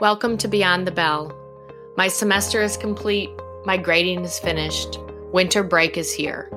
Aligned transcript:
Welcome 0.00 0.38
to 0.38 0.48
Beyond 0.48 0.86
the 0.86 0.92
Bell. 0.92 1.30
My 1.98 2.08
semester 2.08 2.62
is 2.62 2.78
complete, 2.78 3.28
my 3.66 3.76
grading 3.76 4.24
is 4.24 4.38
finished, 4.38 4.98
winter 5.30 5.62
break 5.62 5.98
is 5.98 6.10
here, 6.10 6.50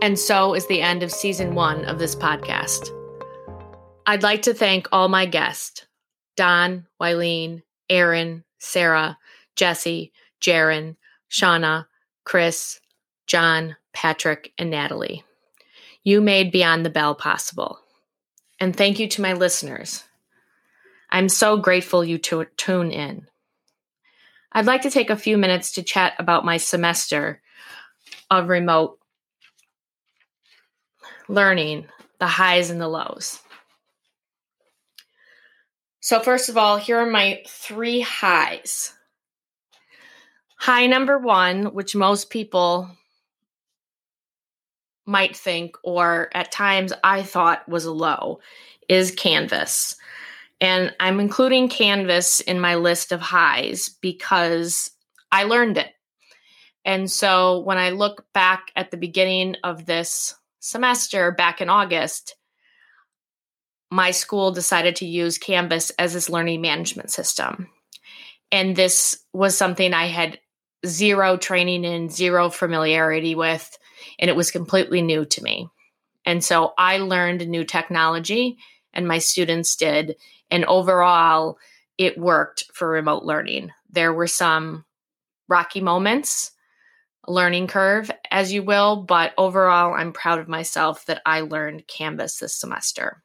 and 0.00 0.16
so 0.16 0.54
is 0.54 0.64
the 0.68 0.80
end 0.80 1.02
of 1.02 1.10
season 1.10 1.56
one 1.56 1.84
of 1.86 1.98
this 1.98 2.14
podcast. 2.14 2.90
I'd 4.06 4.22
like 4.22 4.42
to 4.42 4.54
thank 4.54 4.86
all 4.92 5.08
my 5.08 5.26
guests 5.26 5.86
Don, 6.36 6.86
Wyleen, 7.02 7.62
Aaron, 7.90 8.44
Sarah, 8.60 9.18
Jesse, 9.56 10.12
Jaron, 10.40 10.94
Shauna, 11.28 11.86
Chris, 12.22 12.78
John, 13.26 13.74
Patrick, 13.92 14.52
and 14.56 14.70
Natalie. 14.70 15.24
You 16.04 16.20
made 16.20 16.52
Beyond 16.52 16.86
the 16.86 16.90
Bell 16.90 17.16
possible. 17.16 17.80
And 18.60 18.76
thank 18.76 19.00
you 19.00 19.08
to 19.08 19.20
my 19.20 19.32
listeners. 19.32 20.04
I'm 21.10 21.28
so 21.28 21.56
grateful 21.56 22.04
you 22.04 22.18
to 22.18 22.46
tune 22.56 22.90
in. 22.90 23.26
I'd 24.52 24.66
like 24.66 24.82
to 24.82 24.90
take 24.90 25.10
a 25.10 25.16
few 25.16 25.38
minutes 25.38 25.72
to 25.72 25.82
chat 25.82 26.14
about 26.18 26.44
my 26.44 26.56
semester 26.56 27.40
of 28.30 28.48
remote 28.48 28.98
learning, 31.28 31.86
the 32.18 32.26
highs 32.26 32.70
and 32.70 32.80
the 32.80 32.88
lows. 32.88 33.40
So, 36.00 36.20
first 36.20 36.48
of 36.48 36.56
all, 36.56 36.76
here 36.78 36.98
are 36.98 37.10
my 37.10 37.42
three 37.46 38.00
highs. 38.00 38.94
High 40.56 40.86
number 40.86 41.18
one, 41.18 41.66
which 41.74 41.94
most 41.94 42.30
people 42.30 42.90
might 45.06 45.36
think, 45.36 45.76
or 45.82 46.30
at 46.34 46.52
times 46.52 46.92
I 47.04 47.22
thought 47.22 47.68
was 47.68 47.84
a 47.84 47.92
low, 47.92 48.40
is 48.88 49.10
Canvas. 49.10 49.96
And 50.60 50.94
I'm 50.98 51.20
including 51.20 51.68
Canvas 51.68 52.40
in 52.40 52.60
my 52.60 52.74
list 52.74 53.12
of 53.12 53.20
highs 53.20 53.88
because 53.88 54.90
I 55.30 55.44
learned 55.44 55.78
it. 55.78 55.92
And 56.84 57.10
so 57.10 57.60
when 57.60 57.78
I 57.78 57.90
look 57.90 58.24
back 58.32 58.72
at 58.74 58.90
the 58.90 58.96
beginning 58.96 59.56
of 59.62 59.86
this 59.86 60.34
semester 60.60 61.32
back 61.32 61.60
in 61.60 61.68
August, 61.68 62.34
my 63.90 64.10
school 64.10 64.52
decided 64.52 64.96
to 64.96 65.06
use 65.06 65.38
Canvas 65.38 65.90
as 65.90 66.14
its 66.14 66.28
learning 66.28 66.60
management 66.60 67.10
system. 67.10 67.68
And 68.50 68.74
this 68.74 69.24
was 69.32 69.56
something 69.56 69.92
I 69.92 70.06
had 70.06 70.38
zero 70.86 71.36
training 71.36 71.84
in, 71.84 72.08
zero 72.08 72.50
familiarity 72.50 73.34
with, 73.34 73.78
and 74.18 74.30
it 74.30 74.36
was 74.36 74.50
completely 74.50 75.02
new 75.02 75.24
to 75.26 75.42
me. 75.42 75.68
And 76.24 76.44
so 76.44 76.72
I 76.78 76.98
learned 76.98 77.46
new 77.48 77.64
technology, 77.64 78.58
and 78.98 79.06
my 79.06 79.18
students 79.18 79.76
did. 79.76 80.16
And 80.50 80.64
overall, 80.64 81.56
it 81.98 82.18
worked 82.18 82.64
for 82.74 82.88
remote 82.88 83.22
learning. 83.22 83.70
There 83.88 84.12
were 84.12 84.26
some 84.26 84.84
rocky 85.46 85.80
moments, 85.80 86.50
learning 87.28 87.68
curve, 87.68 88.10
as 88.32 88.52
you 88.52 88.64
will, 88.64 88.96
but 88.96 89.34
overall, 89.38 89.94
I'm 89.94 90.12
proud 90.12 90.40
of 90.40 90.48
myself 90.48 91.06
that 91.06 91.22
I 91.24 91.42
learned 91.42 91.86
Canvas 91.86 92.38
this 92.38 92.56
semester. 92.56 93.22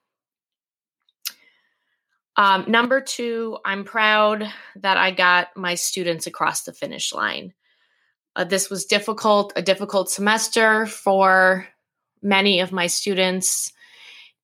Um, 2.38 2.66
number 2.68 3.02
two, 3.02 3.58
I'm 3.66 3.84
proud 3.84 4.48
that 4.76 4.98
I 4.98 5.10
got 5.10 5.50
my 5.56 5.74
students 5.74 6.28
across 6.28 6.64
the 6.64 6.74
finish 6.74 7.14
line. 7.14 7.54
Uh, 8.36 8.44
this 8.44 8.70
was 8.70 8.86
difficult, 8.86 9.54
a 9.56 9.62
difficult 9.64 10.10
semester 10.10 10.86
for 10.86 11.68
many 12.22 12.60
of 12.60 12.72
my 12.72 12.86
students. 12.86 13.74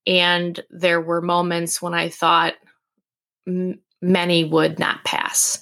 And 0.08 0.60
there 0.70 1.02
were 1.02 1.22
moments 1.22 1.82
when 1.82 1.94
I 1.94 2.10
thought, 2.10 2.54
m- 3.48 3.80
many 4.02 4.44
would 4.44 4.80
not 4.80 5.04
pass. 5.04 5.60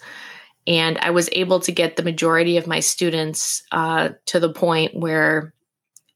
And 0.68 0.98
I 1.00 1.12
was 1.12 1.30
able 1.32 1.60
to 1.62 1.72
get 1.72 1.96
the 1.96 2.04
majority 2.04 2.58
of 2.58 2.68
my 2.68 2.82
students 2.82 3.64
uh, 3.72 4.10
to 4.26 4.40
the 4.40 4.52
point 4.52 4.96
where 4.96 5.54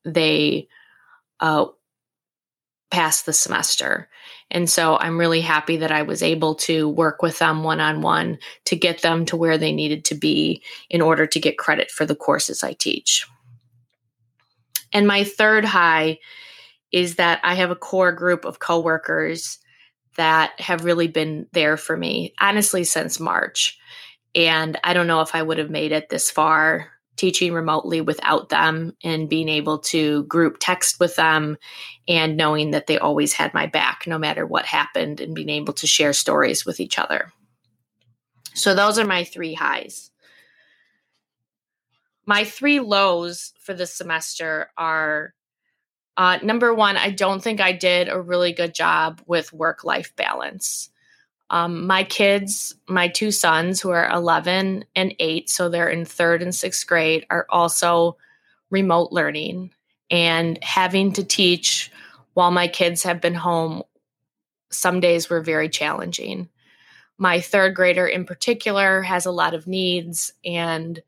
they 0.03 0.68
uh, 1.40 1.66
passed 2.91 3.25
the 3.25 3.34
semester. 3.34 4.09
And 4.51 4.69
so 4.69 4.97
I'm 4.97 5.17
really 5.17 5.40
happy 5.40 5.78
that 5.78 5.94
I 5.94 6.01
was 6.01 6.22
able 6.22 6.56
to 6.56 6.90
work 6.90 7.22
with 7.22 7.40
them 7.40 7.63
one 7.63 7.79
on 7.79 8.01
one 8.01 8.38
to 8.66 8.75
get 8.75 9.01
them 9.01 9.25
to 9.28 9.38
where 9.38 9.57
they 9.57 9.72
needed 9.72 10.03
to 10.06 10.16
be 10.16 10.62
in 10.90 11.01
order 11.01 11.25
to 11.25 11.40
get 11.40 11.57
credit 11.57 11.90
for 11.90 12.06
the 12.06 12.16
courses 12.16 12.62
I 12.63 12.73
teach. 12.73 13.25
And 14.91 15.07
my 15.07 15.23
third 15.23 15.63
high 15.63 16.19
is 16.91 17.16
that 17.16 17.40
I 17.44 17.56
have 17.56 17.72
a 17.72 17.75
core 17.75 18.12
group 18.12 18.46
of 18.46 18.59
coworkers 18.59 19.59
that 20.18 20.59
have 20.59 20.84
really 20.84 21.07
been 21.07 21.47
there 21.53 21.78
for 21.78 21.96
me, 21.96 22.34
honestly, 22.40 22.84
since 22.84 23.19
March. 23.19 23.78
And 24.35 24.78
I 24.84 24.94
don't 24.94 25.07
know 25.07 25.22
if 25.22 25.35
I 25.35 25.41
would 25.41 25.57
have 25.57 25.69
made 25.69 25.91
it 25.91 26.09
this 26.09 26.29
far 26.29 26.91
teaching 27.18 27.53
remotely 27.53 28.02
without 28.02 28.50
them 28.50 28.96
and 29.03 29.29
being 29.29 29.50
able 29.50 29.78
to 29.78 30.24
group 30.24 30.57
text 30.59 31.00
with 31.00 31.16
them 31.16 31.57
and 32.07 32.38
knowing 32.38 32.72
that 32.72 32.88
they 32.88 32.97
always 32.97 33.34
had 33.34 33.53
my 33.53 33.68
back 33.68 34.06
no 34.08 34.18
matter 34.18 34.46
what 34.46 34.66
happened 34.66 35.22
and 35.22 35.35
being 35.35 35.50
able 35.50 35.73
to 35.73 35.88
share 35.88 36.13
stories 36.13 36.66
with 36.66 36.79
each 36.79 36.97
other. 36.97 37.31
So, 38.53 38.73
those 38.73 38.97
are 38.97 39.06
my 39.06 39.23
three 39.23 39.53
highs. 39.53 40.09
My 42.25 42.44
three 42.44 42.79
lows 42.79 43.53
for 43.59 43.73
this 43.73 43.94
semester 43.94 44.72
are 44.78 45.34
uh, 46.22 46.38
number 46.44 46.72
one, 46.72 46.98
I 46.98 47.09
don't 47.09 47.42
think 47.42 47.59
I 47.59 47.72
did 47.72 48.08
a 48.08 48.22
really 48.22 48.54
good 48.54 48.76
job 48.76 49.24
with 49.26 49.52
work 49.52 49.84
life 49.84 50.16
balance. 50.16 50.92
Um, 51.50 51.88
my 51.88 52.04
kids, 52.04 52.76
my 52.88 53.08
two 53.08 53.32
sons, 53.32 53.82
who 53.82 53.90
are 53.90 54.08
11 54.08 54.86
and 54.96 55.16
8, 55.18 55.50
so 55.50 55.68
they're 55.68 55.90
in 55.90 56.06
third 56.06 56.44
and 56.44 56.54
sixth 56.54 56.86
grade, 56.86 57.26
are 57.32 57.48
also 57.50 58.18
remote 58.70 59.12
learning. 59.12 59.72
And 60.12 60.64
having 60.64 61.12
to 61.14 61.24
teach 61.24 61.92
while 62.36 62.52
my 62.52 62.68
kids 62.68 63.02
have 63.02 63.20
been 63.20 63.34
home, 63.34 63.82
some 64.70 65.00
days 65.00 65.28
were 65.28 65.42
very 65.42 65.70
challenging. 65.70 66.50
My 67.18 67.42
third 67.42 67.74
grader, 67.74 68.06
in 68.06 68.26
particular, 68.26 69.02
has 69.02 69.26
a 69.26 69.32
lot 69.32 69.56
of 69.56 69.66
needs, 69.66 70.34
and 70.46 71.02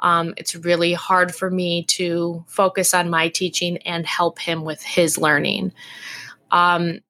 um, 0.00 0.34
it's 0.36 0.54
really 0.54 0.92
hard 0.92 1.34
for 1.34 1.50
me 1.50 1.84
to 1.84 2.44
focus 2.46 2.94
on 2.94 3.10
my 3.10 3.28
teaching 3.28 3.78
and 3.78 4.06
help 4.06 4.38
him 4.38 4.64
with 4.64 4.82
his 4.82 5.18
learning. 5.18 5.72
Um, 6.50 7.00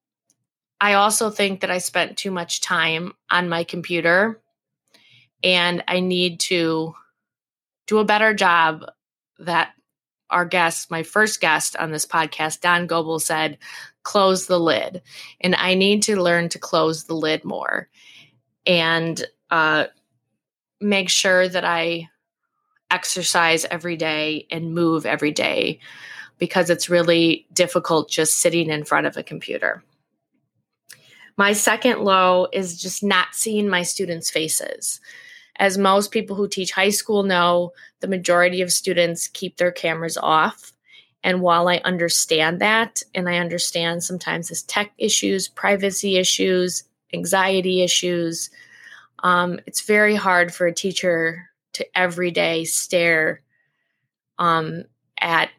I 0.81 0.95
also 0.95 1.31
think 1.31 1.61
that 1.61 1.71
I 1.71 1.79
spent 1.79 2.17
too 2.17 2.31
much 2.31 2.61
time 2.61 3.13
on 3.31 3.49
my 3.49 3.65
computer 3.65 4.41
and 5.43 5.83
I 5.89 6.01
need 6.01 6.41
to 6.41 6.95
do 7.87 7.99
a 7.99 8.05
better 8.05 8.35
job 8.35 8.85
that 9.39 9.73
our 10.31 10.45
guest, 10.45 10.91
my 10.91 11.03
first 11.03 11.41
guest 11.41 11.77
on 11.77 11.93
this 11.93 12.07
podcast, 12.07 12.61
Don 12.61 12.87
Goebel, 12.87 13.21
said, 13.21 13.59
close 14.03 14.47
the 14.47 14.59
lid. 14.59 15.03
And 15.41 15.55
I 15.55 15.75
need 15.75 16.03
to 16.05 16.21
learn 16.21 16.49
to 16.51 16.59
close 16.59 17.05
the 17.05 17.15
lid 17.15 17.45
more 17.45 17.89
and 18.67 19.25
uh, 19.51 19.87
make 20.81 21.09
sure 21.09 21.49
that 21.49 21.65
I 21.65 22.09
exercise 22.91 23.65
every 23.71 23.97
day 23.97 24.47
and 24.51 24.75
move 24.75 25.07
every 25.07 25.33
day 25.33 25.81
because 26.39 26.71
it's 26.71 26.91
really 26.91 27.47
difficult 27.53 28.11
just 28.11 28.37
sitting 28.37 28.71
in 28.71 28.85
front 28.85 29.07
of 29.07 29.17
a 29.17 29.23
computer. 29.23 29.83
My 31.37 31.53
second 31.53 32.01
low 32.01 32.49
is 32.53 32.81
just 32.81 33.03
not 33.03 33.29
seeing 33.33 33.69
my 33.69 33.83
students' 33.83 34.31
faces. 34.31 35.01
As 35.59 35.79
most 35.79 36.11
people 36.11 36.37
who 36.37 36.49
teach 36.49 36.73
high 36.73 36.91
school 36.91 37.23
know, 37.23 37.73
the 38.01 38.09
majority 38.09 38.63
of 38.63 38.73
students 38.73 39.29
keep 39.29 39.57
their 39.57 39.73
cameras 39.73 40.17
off. 40.17 40.73
And 41.23 41.41
while 41.41 41.69
I 41.69 41.79
understand 41.79 42.61
that, 42.61 43.03
and 43.15 43.29
I 43.29 43.39
understand 43.39 44.03
sometimes 44.03 44.49
there's 44.49 44.63
tech 44.63 44.93
issues, 44.99 45.49
privacy 45.49 46.17
issues, 46.17 46.85
anxiety 47.13 47.83
issues, 47.83 48.51
um, 49.21 49.59
it's 49.67 49.81
very 49.81 50.15
hard 50.15 50.55
for 50.55 50.67
a 50.67 50.75
teacher 50.75 51.51
to 51.77 51.99
every 51.99 52.31
day 52.31 52.65
stare 52.65 53.43
um, 54.39 54.85
at 55.21 55.51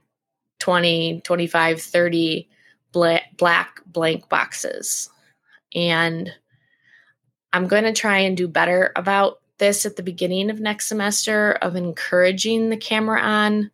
20, 0.60 1.22
25, 1.22 1.82
30 1.82 2.50
black, 2.92 3.38
black 3.38 3.82
blank 3.86 4.28
boxes. 4.30 5.10
And 5.76 6.32
I'm 7.54 7.68
going 7.68 7.84
to 7.84 7.94
try 7.94 8.18
and 8.18 8.36
do 8.36 8.48
better 8.48 8.92
about 8.96 9.40
this 9.60 9.86
at 9.86 9.96
the 9.96 10.04
beginning 10.04 10.50
of 10.50 10.60
next 10.60 10.88
semester 10.88 11.54
of 11.62 11.76
encouraging 11.76 12.70
the 12.70 12.78
camera 12.78 13.20
on, 13.22 13.72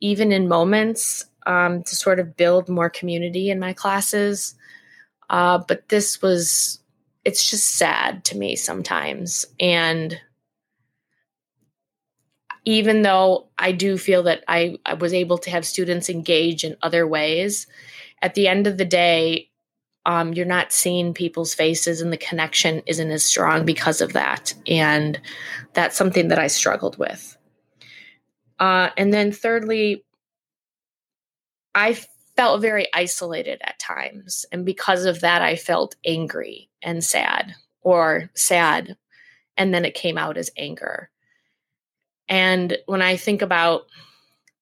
even 0.00 0.32
in 0.32 0.48
moments, 0.48 1.24
um, 1.46 1.82
to 1.84 1.96
sort 1.96 2.20
of 2.20 2.36
build 2.36 2.68
more 2.68 2.90
community 2.90 3.50
in 3.50 3.58
my 3.58 3.72
classes. 3.72 4.54
Uh, 5.28 5.58
but 5.58 5.88
this 5.88 6.20
was, 6.22 6.80
it's 7.24 7.48
just 7.48 7.76
sad 7.76 8.24
to 8.24 8.36
me 8.36 8.56
sometimes. 8.56 9.46
And 9.58 10.20
even 12.70 13.02
though 13.02 13.48
I 13.58 13.72
do 13.72 13.98
feel 13.98 14.22
that 14.24 14.44
I, 14.46 14.78
I 14.86 14.94
was 14.94 15.12
able 15.12 15.38
to 15.38 15.50
have 15.50 15.66
students 15.66 16.08
engage 16.08 16.62
in 16.62 16.76
other 16.82 17.04
ways, 17.04 17.66
at 18.22 18.34
the 18.34 18.46
end 18.46 18.68
of 18.68 18.78
the 18.78 18.84
day, 18.84 19.50
um, 20.06 20.32
you're 20.34 20.46
not 20.46 20.72
seeing 20.72 21.12
people's 21.12 21.52
faces 21.52 22.00
and 22.00 22.12
the 22.12 22.16
connection 22.16 22.80
isn't 22.86 23.10
as 23.10 23.26
strong 23.26 23.64
because 23.64 24.00
of 24.00 24.12
that. 24.12 24.54
And 24.68 25.20
that's 25.72 25.96
something 25.96 26.28
that 26.28 26.38
I 26.38 26.46
struggled 26.46 26.96
with. 26.96 27.36
Uh, 28.60 28.90
and 28.96 29.12
then, 29.12 29.32
thirdly, 29.32 30.04
I 31.74 31.98
felt 32.36 32.62
very 32.62 32.86
isolated 32.94 33.60
at 33.64 33.80
times. 33.80 34.46
And 34.52 34.64
because 34.64 35.06
of 35.06 35.22
that, 35.22 35.42
I 35.42 35.56
felt 35.56 35.96
angry 36.04 36.70
and 36.82 37.02
sad, 37.02 37.54
or 37.82 38.30
sad. 38.34 38.96
And 39.56 39.74
then 39.74 39.84
it 39.84 39.94
came 39.94 40.16
out 40.16 40.36
as 40.36 40.50
anger. 40.56 41.10
And 42.30 42.78
when 42.86 43.02
I 43.02 43.16
think 43.16 43.42
about 43.42 43.82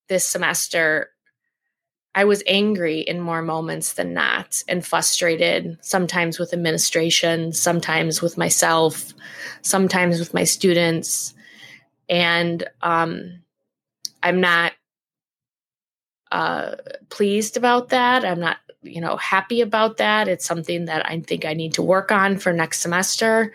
this 0.09 0.27
semester, 0.27 1.11
I 2.15 2.25
was 2.25 2.43
angry 2.47 3.01
in 3.01 3.21
more 3.21 3.43
moments 3.43 3.93
than 3.93 4.15
not 4.15 4.63
and 4.67 4.85
frustrated, 4.85 5.79
sometimes 5.83 6.39
with 6.39 6.55
administration, 6.55 7.53
sometimes 7.53 8.23
with 8.23 8.39
myself, 8.39 9.13
sometimes 9.63 10.19
with 10.19 10.33
my 10.35 10.45
students. 10.45 11.35
And 12.09 12.65
um, 12.81 13.43
I'm 14.23 14.41
not 14.41 14.73
uh, 16.33 16.77
pleased 17.11 17.59
about 17.59 17.91
that. 17.91 18.25
I'm 18.25 18.41
not, 18.41 18.57
you 18.83 19.03
know, 19.03 19.17
happy 19.19 19.61
about 19.61 19.99
that. 19.99 20.27
It's 20.27 20.47
something 20.47 20.87
that 20.87 21.07
I 21.07 21.21
think 21.21 21.45
I 21.45 21.53
need 21.53 21.75
to 21.75 21.83
work 21.83 22.11
on 22.11 22.39
for 22.39 22.53
next 22.53 22.81
semester 22.81 23.53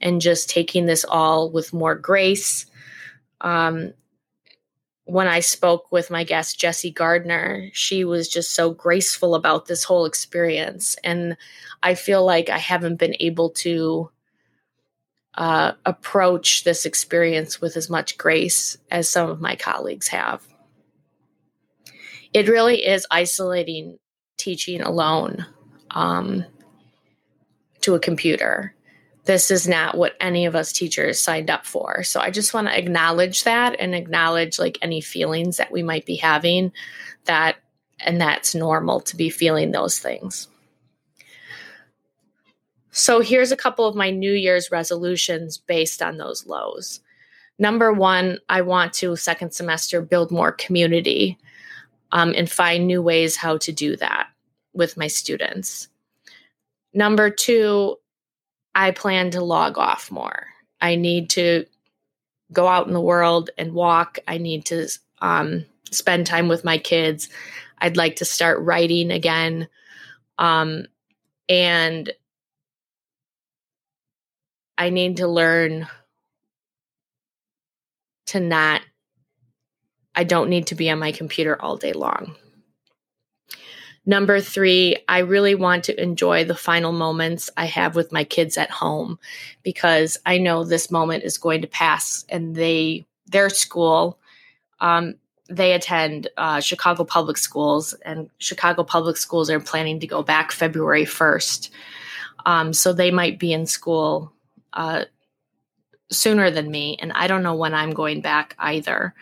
and 0.00 0.20
just 0.20 0.48
taking 0.48 0.86
this 0.86 1.04
all 1.04 1.50
with 1.50 1.72
more 1.72 1.96
grace. 1.96 2.66
Um, 3.40 3.92
when 5.04 5.28
I 5.28 5.40
spoke 5.40 5.90
with 5.92 6.10
my 6.10 6.24
guest, 6.24 6.58
Jessie 6.58 6.90
Gardner, 6.90 7.70
she 7.72 8.04
was 8.04 8.28
just 8.28 8.52
so 8.52 8.72
graceful 8.72 9.36
about 9.36 9.66
this 9.66 9.84
whole 9.84 10.04
experience. 10.04 10.96
And 11.04 11.36
I 11.82 11.94
feel 11.94 12.24
like 12.24 12.50
I 12.50 12.58
haven't 12.58 12.96
been 12.96 13.14
able 13.20 13.50
to 13.50 14.10
uh, 15.34 15.72
approach 15.84 16.64
this 16.64 16.84
experience 16.84 17.60
with 17.60 17.76
as 17.76 17.88
much 17.88 18.18
grace 18.18 18.78
as 18.90 19.08
some 19.08 19.30
of 19.30 19.40
my 19.40 19.54
colleagues 19.54 20.08
have. 20.08 20.42
It 22.32 22.48
really 22.48 22.84
is 22.84 23.06
isolating 23.10 23.98
teaching 24.36 24.80
alone 24.80 25.46
um, 25.92 26.44
to 27.82 27.94
a 27.94 28.00
computer 28.00 28.75
this 29.26 29.50
is 29.50 29.66
not 29.66 29.96
what 29.96 30.16
any 30.20 30.46
of 30.46 30.54
us 30.54 30.72
teachers 30.72 31.20
signed 31.20 31.50
up 31.50 31.66
for. 31.66 32.02
So 32.04 32.20
I 32.20 32.30
just 32.30 32.54
want 32.54 32.68
to 32.68 32.78
acknowledge 32.78 33.44
that 33.44 33.76
and 33.78 33.94
acknowledge 33.94 34.58
like 34.58 34.78
any 34.80 35.00
feelings 35.00 35.56
that 35.56 35.72
we 35.72 35.82
might 35.82 36.06
be 36.06 36.16
having 36.16 36.72
that 37.24 37.56
and 38.00 38.20
that's 38.20 38.54
normal 38.54 39.00
to 39.00 39.16
be 39.16 39.28
feeling 39.28 39.72
those 39.72 39.98
things. 39.98 40.48
So 42.90 43.20
here's 43.20 43.52
a 43.52 43.56
couple 43.56 43.86
of 43.86 43.96
my 43.96 44.10
New 44.10 44.32
Year's 44.32 44.70
resolutions 44.70 45.58
based 45.58 46.02
on 46.02 46.16
those 46.16 46.46
lows. 46.46 47.00
Number 47.58 47.92
one, 47.92 48.38
I 48.48 48.62
want 48.62 48.92
to 48.94 49.16
second 49.16 49.52
semester 49.52 50.00
build 50.00 50.30
more 50.30 50.52
community 50.52 51.38
um, 52.12 52.32
and 52.36 52.50
find 52.50 52.86
new 52.86 53.02
ways 53.02 53.36
how 53.36 53.58
to 53.58 53.72
do 53.72 53.96
that 53.96 54.28
with 54.72 54.96
my 54.96 55.08
students. 55.08 55.88
Number 56.94 57.28
two, 57.28 57.96
I 58.76 58.90
plan 58.90 59.30
to 59.30 59.40
log 59.40 59.78
off 59.78 60.10
more. 60.10 60.48
I 60.82 60.96
need 60.96 61.30
to 61.30 61.64
go 62.52 62.68
out 62.68 62.86
in 62.86 62.92
the 62.92 63.00
world 63.00 63.48
and 63.56 63.72
walk. 63.72 64.18
I 64.28 64.36
need 64.36 64.66
to 64.66 64.86
um, 65.20 65.64
spend 65.90 66.26
time 66.26 66.46
with 66.46 66.62
my 66.62 66.76
kids. 66.76 67.30
I'd 67.78 67.96
like 67.96 68.16
to 68.16 68.26
start 68.26 68.60
writing 68.60 69.10
again. 69.10 69.68
Um, 70.38 70.84
and 71.48 72.12
I 74.76 74.90
need 74.90 75.16
to 75.16 75.26
learn 75.26 75.88
to 78.26 78.40
not, 78.40 78.82
I 80.14 80.24
don't 80.24 80.50
need 80.50 80.66
to 80.66 80.74
be 80.74 80.90
on 80.90 80.98
my 80.98 81.12
computer 81.12 81.60
all 81.60 81.78
day 81.78 81.94
long. 81.94 82.36
Number 84.08 84.40
three, 84.40 84.96
I 85.08 85.18
really 85.18 85.56
want 85.56 85.84
to 85.84 86.00
enjoy 86.00 86.44
the 86.44 86.54
final 86.54 86.92
moments 86.92 87.50
I 87.56 87.66
have 87.66 87.96
with 87.96 88.12
my 88.12 88.22
kids 88.22 88.56
at 88.56 88.70
home 88.70 89.18
because 89.64 90.16
I 90.24 90.38
know 90.38 90.62
this 90.62 90.92
moment 90.92 91.24
is 91.24 91.38
going 91.38 91.60
to 91.62 91.66
pass 91.66 92.24
and 92.28 92.54
they, 92.54 93.04
their 93.26 93.50
school, 93.50 94.18
um, 94.80 95.16
they 95.48 95.72
attend 95.72 96.28
uh, 96.36 96.60
Chicago 96.60 97.04
Public 97.04 97.36
Schools, 97.36 97.94
and 98.04 98.30
Chicago 98.38 98.82
Public 98.82 99.16
Schools 99.16 99.50
are 99.50 99.60
planning 99.60 100.00
to 100.00 100.06
go 100.06 100.22
back 100.22 100.52
February 100.52 101.04
1st. 101.04 101.70
Um, 102.44 102.72
so 102.72 102.92
they 102.92 103.10
might 103.10 103.38
be 103.38 103.52
in 103.52 103.66
school 103.66 104.32
uh, 104.72 105.04
sooner 106.10 106.50
than 106.50 106.70
me, 106.70 106.96
and 107.00 107.12
I 107.12 107.26
don't 107.26 107.42
know 107.42 107.54
when 107.54 107.74
I'm 107.74 107.92
going 107.92 108.20
back 108.20 108.54
either. 108.58 109.14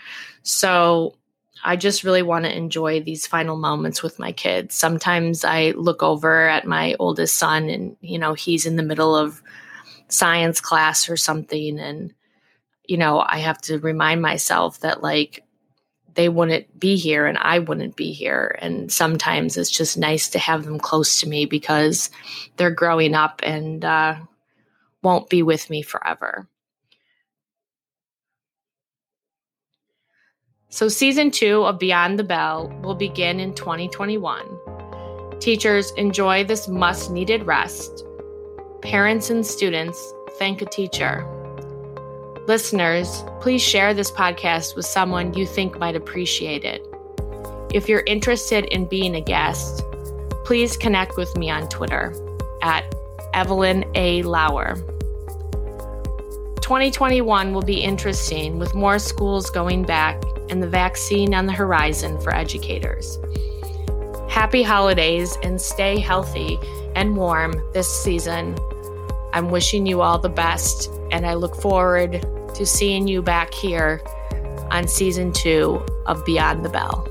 So 0.42 1.14
I 1.64 1.76
just 1.76 2.04
really 2.04 2.22
want 2.22 2.44
to 2.44 2.54
enjoy 2.54 3.00
these 3.00 3.26
final 3.26 3.56
moments 3.56 4.02
with 4.02 4.18
my 4.18 4.32
kids. 4.32 4.74
Sometimes 4.74 5.44
I 5.44 5.70
look 5.70 6.02
over 6.02 6.46
at 6.46 6.66
my 6.66 6.94
oldest 6.98 7.36
son 7.36 7.70
and, 7.70 7.96
you 8.02 8.18
know, 8.18 8.34
he's 8.34 8.66
in 8.66 8.76
the 8.76 8.82
middle 8.82 9.16
of 9.16 9.42
science 10.08 10.60
class 10.60 11.08
or 11.08 11.16
something. 11.16 11.80
And, 11.80 12.12
you 12.84 12.98
know, 12.98 13.24
I 13.26 13.38
have 13.38 13.60
to 13.62 13.78
remind 13.78 14.20
myself 14.20 14.80
that, 14.80 15.02
like, 15.02 15.42
they 16.14 16.28
wouldn't 16.28 16.78
be 16.78 16.96
here 16.96 17.26
and 17.26 17.38
I 17.38 17.60
wouldn't 17.60 17.96
be 17.96 18.12
here. 18.12 18.56
And 18.60 18.92
sometimes 18.92 19.56
it's 19.56 19.70
just 19.70 19.96
nice 19.96 20.28
to 20.30 20.38
have 20.38 20.64
them 20.64 20.78
close 20.78 21.20
to 21.20 21.28
me 21.28 21.46
because 21.46 22.10
they're 22.56 22.70
growing 22.70 23.14
up 23.14 23.40
and 23.42 23.84
uh, 23.84 24.16
won't 25.02 25.30
be 25.30 25.42
with 25.42 25.70
me 25.70 25.82
forever. 25.82 26.46
So, 30.74 30.88
season 30.88 31.30
two 31.30 31.64
of 31.64 31.78
Beyond 31.78 32.18
the 32.18 32.24
Bell 32.24 32.68
will 32.82 32.96
begin 32.96 33.38
in 33.38 33.54
2021. 33.54 35.38
Teachers, 35.38 35.92
enjoy 35.92 36.42
this 36.42 36.66
must 36.66 37.12
needed 37.12 37.46
rest. 37.46 38.04
Parents 38.82 39.30
and 39.30 39.46
students, 39.46 40.12
thank 40.36 40.62
a 40.62 40.66
teacher. 40.66 41.24
Listeners, 42.48 43.22
please 43.40 43.62
share 43.62 43.94
this 43.94 44.10
podcast 44.10 44.74
with 44.74 44.84
someone 44.84 45.32
you 45.34 45.46
think 45.46 45.78
might 45.78 45.94
appreciate 45.94 46.64
it. 46.64 46.84
If 47.72 47.88
you're 47.88 48.02
interested 48.08 48.64
in 48.64 48.86
being 48.86 49.14
a 49.14 49.20
guest, 49.20 49.80
please 50.44 50.76
connect 50.76 51.16
with 51.16 51.36
me 51.36 51.50
on 51.50 51.68
Twitter 51.68 52.12
at 52.62 52.92
Evelyn 53.32 53.84
A. 53.94 54.24
Lauer. 54.24 54.74
2021 56.62 57.54
will 57.54 57.62
be 57.62 57.80
interesting 57.80 58.58
with 58.58 58.74
more 58.74 58.98
schools 58.98 59.50
going 59.50 59.84
back 59.84 60.20
and 60.50 60.62
the 60.62 60.68
vaccine 60.68 61.34
on 61.34 61.46
the 61.46 61.52
horizon 61.52 62.20
for 62.20 62.34
educators. 62.34 63.18
Happy 64.28 64.62
holidays 64.62 65.36
and 65.42 65.60
stay 65.60 65.98
healthy 65.98 66.58
and 66.94 67.16
warm 67.16 67.54
this 67.72 67.88
season. 67.88 68.56
I'm 69.32 69.50
wishing 69.50 69.86
you 69.86 70.00
all 70.00 70.18
the 70.18 70.28
best, 70.28 70.90
and 71.10 71.26
I 71.26 71.34
look 71.34 71.56
forward 71.56 72.26
to 72.54 72.66
seeing 72.66 73.08
you 73.08 73.22
back 73.22 73.52
here 73.52 74.00
on 74.70 74.88
season 74.88 75.32
two 75.32 75.84
of 76.06 76.24
Beyond 76.24 76.64
the 76.64 76.68
Bell. 76.68 77.08